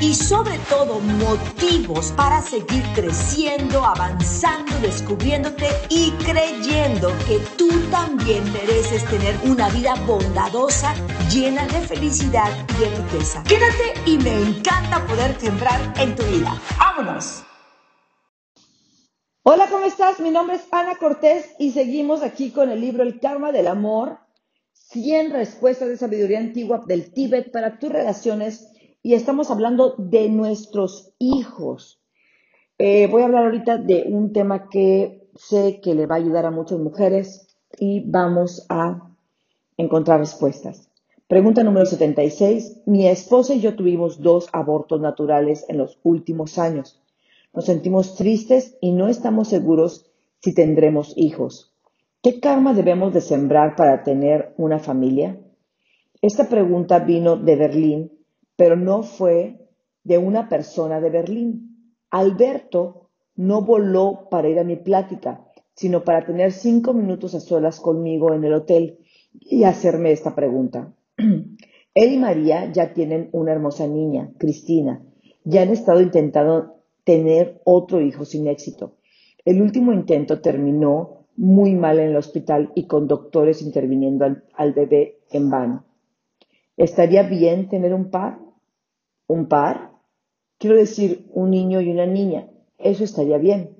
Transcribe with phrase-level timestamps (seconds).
[0.00, 9.04] y sobre todo motivos para seguir creciendo, avanzando, descubriéndote y creyendo que tú también mereces
[9.06, 10.94] tener una vida bondadosa,
[11.30, 13.42] llena de felicidad y de riqueza.
[13.44, 16.60] Quédate y me encanta poder sembrar en tu vida.
[16.78, 17.42] ¡Vámonos!
[19.42, 20.20] Hola, ¿cómo estás?
[20.20, 24.18] Mi nombre es Ana Cortés y seguimos aquí con el libro El Karma del Amor.
[24.74, 28.68] 100 respuestas de sabiduría antigua del Tíbet para tus relaciones
[29.08, 31.98] y estamos hablando de nuestros hijos.
[32.76, 36.44] Eh, voy a hablar ahorita de un tema que sé que le va a ayudar
[36.44, 39.08] a muchas mujeres y vamos a
[39.78, 40.90] encontrar respuestas.
[41.26, 42.82] Pregunta número 76.
[42.84, 47.00] Mi esposa y yo tuvimos dos abortos naturales en los últimos años.
[47.54, 50.10] Nos sentimos tristes y no estamos seguros
[50.42, 51.72] si tendremos hijos.
[52.22, 55.40] ¿Qué karma debemos de sembrar para tener una familia?
[56.20, 58.17] Esta pregunta vino de Berlín
[58.58, 59.68] pero no fue
[60.02, 61.94] de una persona de Berlín.
[62.10, 67.78] Alberto no voló para ir a mi plática, sino para tener cinco minutos a solas
[67.78, 68.98] conmigo en el hotel
[69.32, 70.92] y hacerme esta pregunta.
[71.94, 75.04] Él y María ya tienen una hermosa niña, Cristina.
[75.44, 78.96] Ya han estado intentando tener otro hijo sin éxito.
[79.44, 84.72] El último intento terminó muy mal en el hospital y con doctores interviniendo al, al
[84.72, 85.84] bebé en vano.
[86.76, 88.47] ¿Estaría bien tener un par?
[89.28, 89.92] Un par,
[90.58, 93.76] quiero decir un niño y una niña, eso estaría bien.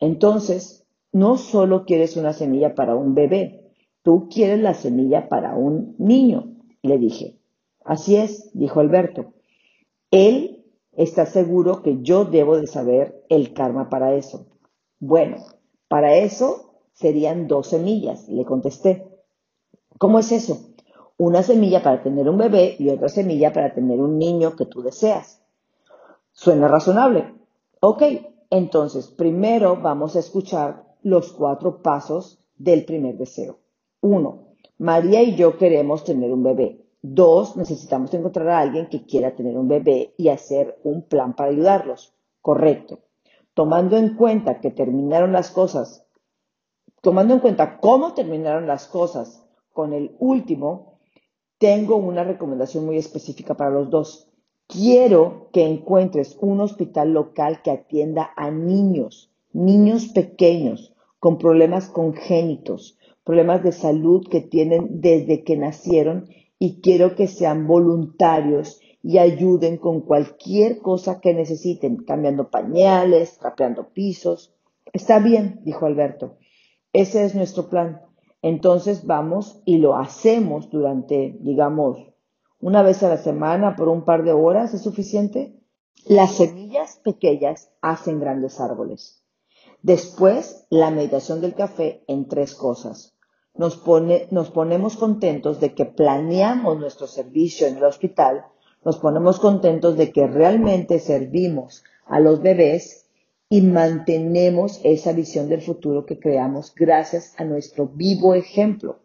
[0.00, 5.94] Entonces, no solo quieres una semilla para un bebé, tú quieres la semilla para un
[5.98, 7.38] niño, le dije.
[7.84, 9.32] Así es, dijo Alberto.
[10.10, 14.46] Él está seguro que yo debo de saber el karma para eso.
[14.98, 15.36] Bueno,
[15.88, 19.06] para eso serían dos semillas, le contesté.
[19.98, 20.73] ¿Cómo es eso?
[21.16, 24.82] Una semilla para tener un bebé y otra semilla para tener un niño que tú
[24.82, 25.42] deseas.
[26.32, 27.34] Suena razonable.
[27.80, 28.02] Ok,
[28.50, 33.58] entonces primero vamos a escuchar los cuatro pasos del primer deseo.
[34.00, 36.84] Uno, María y yo queremos tener un bebé.
[37.02, 41.50] Dos, necesitamos encontrar a alguien que quiera tener un bebé y hacer un plan para
[41.50, 42.14] ayudarlos.
[42.40, 43.00] Correcto.
[43.52, 46.06] Tomando en cuenta que terminaron las cosas,
[47.02, 50.93] tomando en cuenta cómo terminaron las cosas con el último,
[51.58, 54.28] tengo una recomendación muy específica para los dos.
[54.66, 62.98] Quiero que encuentres un hospital local que atienda a niños, niños pequeños con problemas congénitos,
[63.24, 66.28] problemas de salud que tienen desde que nacieron
[66.58, 73.90] y quiero que sean voluntarios y ayuden con cualquier cosa que necesiten, cambiando pañales, trapeando
[73.90, 74.54] pisos.
[74.92, 76.38] Está bien, dijo Alberto.
[76.92, 78.00] Ese es nuestro plan.
[78.44, 81.96] Entonces vamos y lo hacemos durante, digamos,
[82.60, 85.58] una vez a la semana por un par de horas, ¿es suficiente?
[86.04, 89.24] Las semillas pequeñas hacen grandes árboles.
[89.80, 93.16] Después, la meditación del café en tres cosas.
[93.54, 98.44] Nos, pone, nos ponemos contentos de que planeamos nuestro servicio en el hospital,
[98.84, 103.03] nos ponemos contentos de que realmente servimos a los bebés
[103.48, 109.00] y mantenemos esa visión del futuro que creamos gracias a nuestro vivo ejemplo.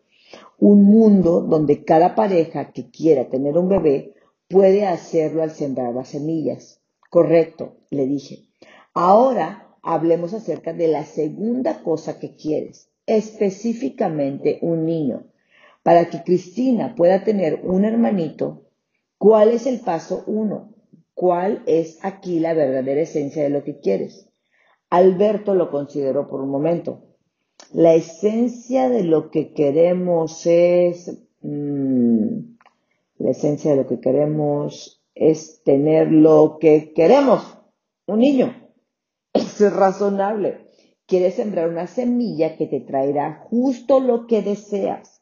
[0.57, 4.13] Un mundo donde cada pareja que quiera tener un bebé
[4.47, 6.81] puede hacerlo al sembrar las semillas.
[7.09, 8.45] Correcto, le dije.
[8.93, 15.25] Ahora hablemos acerca de la segunda cosa que quieres, específicamente un niño.
[15.83, 18.63] Para que Cristina pueda tener un hermanito,
[19.17, 20.73] ¿cuál es el paso uno?
[21.13, 24.28] ¿Cuál es aquí la verdadera esencia de lo que quieres?
[24.89, 27.03] Alberto lo consideró por un momento.
[27.73, 32.55] La esencia de lo que queremos es, mm,
[33.17, 37.57] la esencia de lo que queremos es tener lo que queremos,
[38.07, 38.55] un niño.
[39.33, 40.69] Eso es razonable.
[41.05, 45.21] Quieres sembrar una semilla que te traerá justo lo que deseas.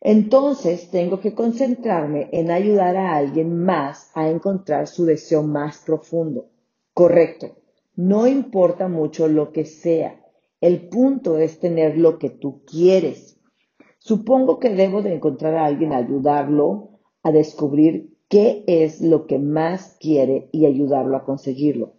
[0.00, 6.50] Entonces tengo que concentrarme en ayudar a alguien más a encontrar su deseo más profundo.
[6.92, 7.63] Correcto.
[7.96, 10.20] No importa mucho lo que sea.
[10.60, 13.38] El punto es tener lo que tú quieres.
[13.98, 16.90] Supongo que debo de encontrar a alguien a ayudarlo
[17.22, 21.94] a descubrir qué es lo que más quiere y ayudarlo a conseguirlo.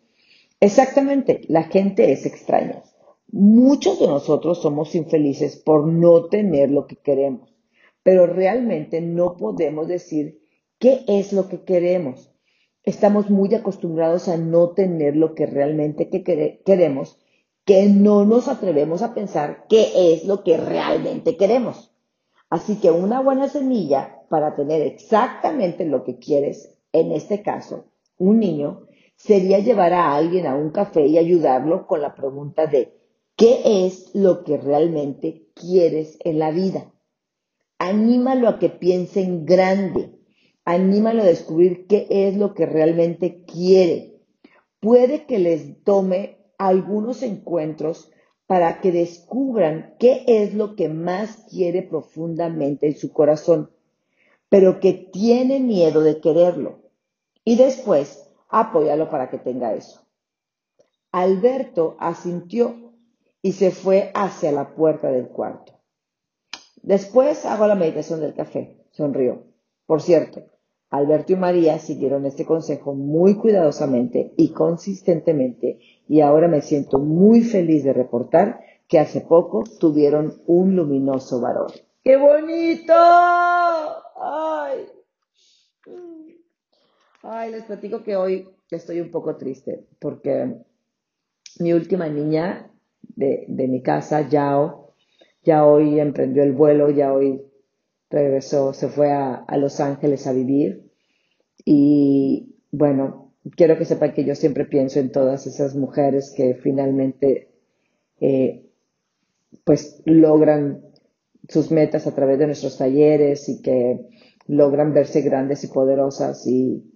[0.59, 2.83] Exactamente, la gente es extraña.
[3.31, 7.53] Muchos de nosotros somos infelices por no tener lo que queremos,
[8.03, 10.41] pero realmente no podemos decir
[10.77, 12.34] qué es lo que queremos.
[12.85, 16.09] Estamos muy acostumbrados a no tener lo que realmente
[16.63, 17.17] queremos,
[17.65, 21.91] que no nos atrevemos a pensar qué es lo que realmente queremos.
[22.51, 27.85] Así que una buena semilla para tener exactamente lo que quieres, en este caso,
[28.19, 28.85] un niño,
[29.15, 32.93] sería llevar a alguien a un café y ayudarlo con la pregunta de
[33.35, 36.93] ¿qué es lo que realmente quieres en la vida?
[37.79, 40.14] Anímalo a que piense en grande,
[40.65, 44.19] anímalo a descubrir qué es lo que realmente quiere.
[44.79, 48.11] Puede que les tome algunos encuentros
[48.47, 53.71] para que descubran qué es lo que más quiere profundamente en su corazón,
[54.49, 56.79] pero que tiene miedo de quererlo.
[57.43, 60.01] Y después apóyalo para que tenga eso.
[61.11, 62.93] Alberto asintió
[63.41, 65.79] y se fue hacia la puerta del cuarto.
[66.81, 69.45] Después hago la meditación del café, sonrió.
[69.85, 70.54] Por cierto,
[70.89, 77.41] Alberto y María siguieron este consejo muy cuidadosamente y consistentemente y ahora me siento muy
[77.41, 81.71] feliz de reportar que hace poco tuvieron un luminoso varón.
[82.03, 82.93] ¡Qué bonito!
[82.95, 84.85] ¡Ay!
[87.23, 90.55] Ay, les platico que hoy estoy un poco triste porque
[91.59, 92.71] mi última niña
[93.15, 94.93] de, mi casa, Yao,
[95.43, 97.41] ya hoy emprendió el vuelo, ya hoy
[98.09, 100.91] regresó, se fue a, a Los Ángeles a vivir.
[101.63, 107.49] Y bueno, quiero que sepan que yo siempre pienso en todas esas mujeres que finalmente
[108.19, 108.65] eh,
[109.63, 110.81] pues logran
[111.47, 114.07] sus metas a través de nuestros talleres y que
[114.47, 116.45] logran verse grandes y poderosas.
[116.47, 116.91] Y,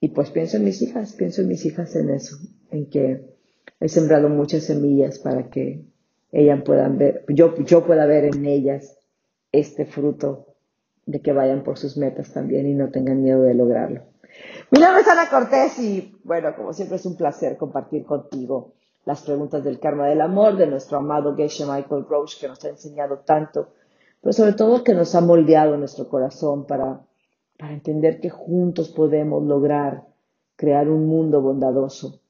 [0.00, 2.36] y pues pienso en mis hijas, pienso en mis hijas en eso,
[2.70, 3.34] en que
[3.80, 5.84] he sembrado muchas semillas para que
[6.32, 8.98] ellas puedan ver, yo, yo pueda ver en ellas
[9.54, 10.46] este fruto
[11.06, 14.02] de que vayan por sus metas también y no tengan miedo de lograrlo.
[14.70, 18.72] Mi nombre es Ana Cortés y bueno, como siempre es un placer compartir contigo
[19.04, 22.70] las preguntas del karma del amor de nuestro amado Geshe Michael Roche que nos ha
[22.70, 23.68] enseñado tanto,
[24.20, 27.02] pero sobre todo que nos ha moldeado nuestro corazón para,
[27.58, 30.04] para entender que juntos podemos lograr
[30.56, 32.20] crear un mundo bondadoso,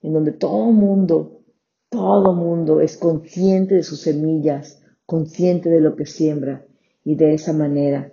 [0.00, 1.42] en donde todo mundo,
[1.90, 6.64] todo mundo es consciente de sus semillas, consciente de lo que siembra
[7.04, 8.12] y de esa manera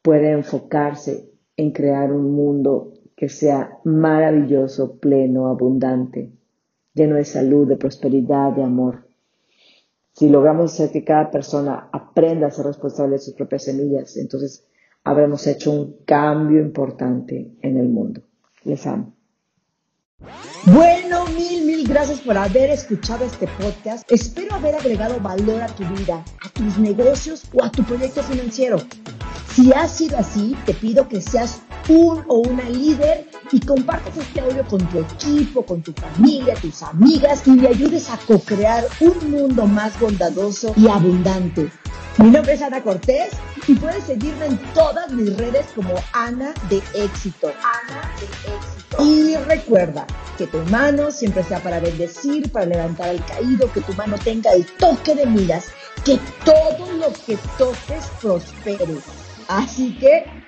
[0.00, 6.30] puede enfocarse en crear un mundo que sea maravilloso, pleno, abundante,
[6.94, 9.08] lleno de salud, de prosperidad, de amor.
[10.12, 14.66] Si logramos hacer que cada persona aprenda a ser responsable de sus propias semillas, entonces
[15.02, 18.22] habremos hecho un cambio importante en el mundo.
[18.64, 19.17] Les amo.
[20.64, 24.10] Bueno, mil, mil gracias por haber escuchado este podcast.
[24.10, 28.78] Espero haber agregado valor a tu vida, a tus negocios o a tu proyecto financiero.
[29.54, 34.40] Si ha sido así, te pido que seas un o una líder y compartas este
[34.40, 39.30] audio con tu equipo, con tu familia, tus amigas y le ayudes a co-crear un
[39.30, 41.70] mundo más bondadoso y abundante.
[42.18, 43.30] Mi nombre es Ana Cortés
[43.68, 47.52] y puedes seguirme en todas mis redes como Ana de Éxito.
[47.62, 49.04] Ana de Éxito.
[49.04, 50.04] Y recuerda
[50.36, 54.50] que tu mano siempre sea para bendecir, para levantar al caído, que tu mano tenga
[54.52, 55.66] el toque de miras,
[56.04, 58.96] que todo lo que toques prospere.
[59.46, 60.26] Así que